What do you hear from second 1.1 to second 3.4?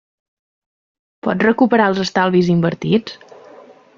Pots recuperar els estalvis invertits?